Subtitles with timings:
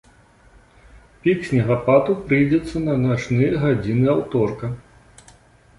[1.25, 4.77] Пік снегападу прыйдзецца на начныя гадзіны аўторка.